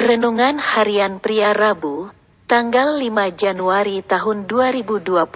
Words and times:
Renungan 0.00 0.56
Harian 0.56 1.20
Pria 1.20 1.52
Rabu, 1.52 2.08
tanggal 2.48 2.96
5 2.96 3.36
Januari 3.36 4.00
tahun 4.00 4.48
2022 4.48 5.28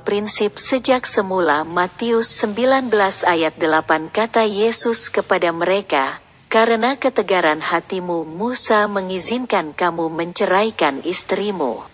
Prinsip 0.00 0.56
sejak 0.56 1.04
semula 1.04 1.68
Matius 1.68 2.24
19 2.40 2.88
ayat 3.28 3.60
8 3.60 4.08
kata 4.08 4.48
Yesus 4.48 5.12
kepada 5.12 5.52
mereka, 5.52 6.24
Karena 6.48 6.96
ketegaran 6.96 7.60
hatimu 7.60 8.24
Musa 8.24 8.88
mengizinkan 8.88 9.76
kamu 9.76 10.08
menceraikan 10.08 11.04
istrimu. 11.04 11.84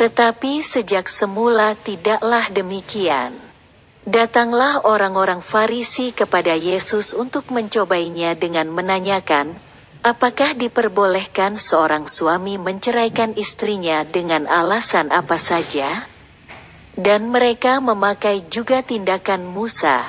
Tetapi 0.00 0.64
sejak 0.64 1.12
semula 1.12 1.76
tidaklah 1.76 2.48
demikian. 2.48 3.36
Datanglah 4.08 4.80
orang-orang 4.88 5.44
Farisi 5.44 6.08
kepada 6.08 6.56
Yesus 6.56 7.12
untuk 7.12 7.52
mencobainya 7.52 8.32
dengan 8.32 8.72
menanyakan, 8.72 9.67
Apakah 9.98 10.54
diperbolehkan 10.54 11.58
seorang 11.58 12.06
suami 12.06 12.54
menceraikan 12.54 13.34
istrinya 13.34 14.06
dengan 14.06 14.46
alasan 14.46 15.10
apa 15.10 15.34
saja? 15.42 16.06
Dan 16.94 17.34
mereka 17.34 17.82
memakai 17.82 18.46
juga 18.46 18.78
tindakan 18.86 19.42
Musa, 19.50 20.06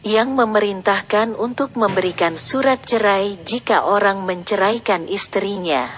yang 0.00 0.32
memerintahkan 0.32 1.36
untuk 1.36 1.76
memberikan 1.76 2.40
surat 2.40 2.80
cerai 2.80 3.36
jika 3.44 3.84
orang 3.84 4.24
menceraikan 4.24 5.04
istrinya. 5.04 5.92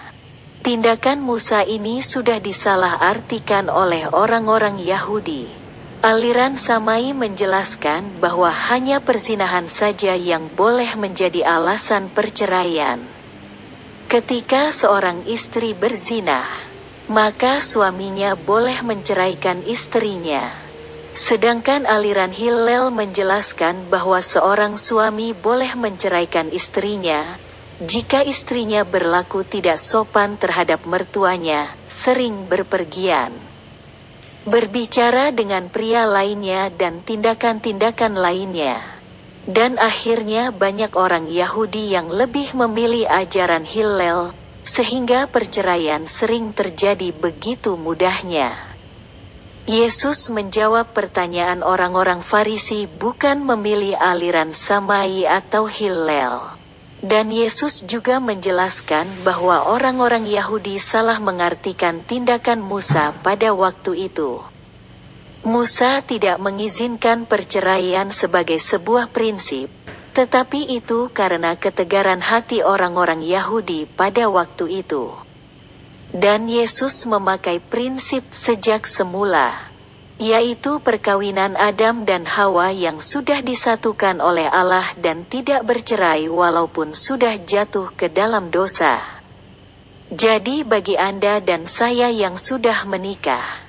Tindakan 0.67 1.23
Musa 1.23 1.63
ini 1.63 2.03
sudah 2.03 2.43
disalah-artikan 2.43 3.71
oleh 3.71 4.11
orang-orang 4.11 4.83
Yahudi. 4.83 5.47
Aliran 6.03 6.59
Samai 6.59 7.15
menjelaskan 7.15 8.19
bahwa 8.19 8.51
hanya 8.51 8.99
perzinahan 8.99 9.71
saja 9.71 10.19
yang 10.19 10.51
boleh 10.59 10.99
menjadi 10.99 11.47
alasan 11.47 12.11
perceraian. 12.11 13.18
Ketika 14.09 14.73
seorang 14.73 15.29
istri 15.29 15.77
berzina, 15.77 16.49
maka 17.13 17.61
suaminya 17.61 18.33
boleh 18.41 18.81
menceraikan 18.81 19.61
istrinya. 19.69 20.49
Sedangkan 21.13 21.85
aliran 21.85 22.33
Hillel 22.33 22.89
menjelaskan 22.89 23.93
bahwa 23.93 24.25
seorang 24.25 24.81
suami 24.81 25.37
boleh 25.37 25.77
menceraikan 25.77 26.49
istrinya 26.49 27.37
jika 27.85 28.27
istrinya 28.27 28.83
berlaku 28.83 29.47
tidak 29.47 29.79
sopan 29.79 30.35
terhadap 30.35 30.83
mertuanya, 30.83 31.71
sering 31.87 32.51
berpergian. 32.51 33.31
Berbicara 34.49 35.31
dengan 35.31 35.71
pria 35.71 36.09
lainnya 36.09 36.73
dan 36.75 37.05
tindakan-tindakan 37.07 38.19
lainnya. 38.19 38.98
Dan 39.49 39.81
akhirnya 39.81 40.53
banyak 40.53 40.93
orang 40.93 41.25
Yahudi 41.33 41.97
yang 41.97 42.13
lebih 42.13 42.53
memilih 42.53 43.09
ajaran 43.09 43.65
Hillel, 43.65 44.37
sehingga 44.61 45.25
perceraian 45.25 46.05
sering 46.05 46.53
terjadi 46.53 47.17
begitu 47.17 47.81
mudahnya. 47.81 48.69
Yesus 49.69 50.33
menjawab 50.33 50.97
pertanyaan 50.97 51.61
orang-orang 51.61 52.25
Farisi 52.25 52.89
bukan 52.89 53.45
memilih 53.45 53.97
aliran 54.01 54.53
Samai 54.53 55.29
atau 55.29 55.69
Hillel. 55.69 56.57
Dan 57.05 57.29
Yesus 57.29 57.85
juga 57.85 58.17
menjelaskan 58.17 59.07
bahwa 59.29 59.69
orang-orang 59.69 60.25
Yahudi 60.25 60.81
salah 60.81 61.21
mengartikan 61.21 62.01
tindakan 62.01 62.65
Musa 62.65 63.13
pada 63.21 63.53
waktu 63.53 64.09
itu. 64.09 64.41
Musa 65.49 66.05
tidak 66.05 66.37
mengizinkan 66.45 67.25
perceraian 67.25 68.13
sebagai 68.13 68.61
sebuah 68.61 69.09
prinsip, 69.09 69.73
tetapi 70.13 70.77
itu 70.77 71.09
karena 71.09 71.57
ketegaran 71.57 72.21
hati 72.21 72.61
orang-orang 72.61 73.25
Yahudi 73.25 73.89
pada 73.89 74.29
waktu 74.29 74.85
itu. 74.85 75.17
Dan 76.13 76.53
Yesus 76.53 77.09
memakai 77.09 77.65
prinsip 77.65 78.29
sejak 78.29 78.85
semula, 78.85 79.73
yaitu 80.21 80.85
perkawinan 80.85 81.57
Adam 81.57 82.05
dan 82.05 82.29
Hawa 82.29 82.69
yang 82.69 83.01
sudah 83.01 83.41
disatukan 83.41 84.21
oleh 84.21 84.53
Allah 84.53 84.93
dan 85.01 85.25
tidak 85.25 85.65
bercerai 85.65 86.29
walaupun 86.29 86.93
sudah 86.93 87.41
jatuh 87.41 87.89
ke 87.97 88.13
dalam 88.13 88.53
dosa. 88.53 89.01
Jadi 90.13 90.61
bagi 90.65 90.97
Anda 90.97 91.41
dan 91.41 91.65
saya 91.65 92.13
yang 92.13 92.37
sudah 92.41 92.85
menikah, 92.89 93.68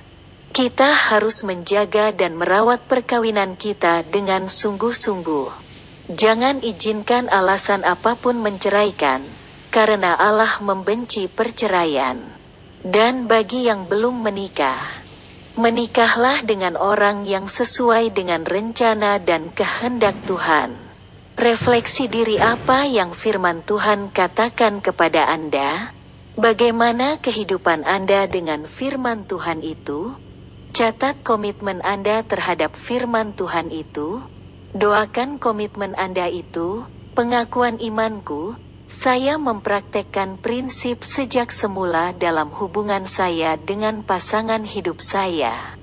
kita 0.50 0.90
harus 1.14 1.46
menjaga 1.46 2.10
dan 2.10 2.34
merawat 2.34 2.82
perkawinan 2.90 3.54
kita 3.54 4.02
dengan 4.02 4.50
sungguh-sungguh. 4.50 5.48
Jangan 6.10 6.66
izinkan 6.66 7.30
alasan 7.30 7.86
apa 7.86 8.18
pun 8.18 8.42
menceraikan, 8.42 9.22
karena 9.70 10.18
Allah 10.18 10.58
membenci 10.58 11.30
perceraian. 11.30 12.18
Dan 12.82 13.30
bagi 13.30 13.70
yang 13.70 13.86
belum 13.86 14.26
menikah, 14.26 14.80
menikahlah 15.54 16.42
dengan 16.42 16.74
orang 16.74 17.30
yang 17.30 17.46
sesuai 17.46 18.10
dengan 18.10 18.42
rencana 18.42 19.22
dan 19.22 19.54
kehendak 19.54 20.18
Tuhan. 20.26 20.74
Refleksi 21.38 22.10
diri 22.10 22.42
apa 22.42 22.90
yang 22.90 23.14
firman 23.14 23.62
Tuhan 23.62 24.10
katakan 24.10 24.82
kepada 24.82 25.30
Anda? 25.30 25.94
Bagaimana 26.34 27.22
kehidupan 27.22 27.86
Anda 27.86 28.26
dengan 28.26 28.66
firman 28.66 29.30
Tuhan 29.30 29.62
itu? 29.62 30.29
Catat 30.70 31.26
komitmen 31.26 31.82
Anda 31.82 32.22
terhadap 32.22 32.78
firman 32.78 33.34
Tuhan 33.34 33.74
itu. 33.74 34.22
Doakan 34.70 35.42
komitmen 35.42 35.98
Anda 35.98 36.30
itu, 36.30 36.86
pengakuan 37.18 37.82
imanku, 37.82 38.54
saya 38.86 39.34
mempraktekkan 39.34 40.38
prinsip 40.38 41.02
sejak 41.02 41.50
semula 41.50 42.14
dalam 42.14 42.54
hubungan 42.54 43.02
saya 43.02 43.58
dengan 43.58 44.06
pasangan 44.06 44.62
hidup 44.62 45.02
saya. 45.02 45.79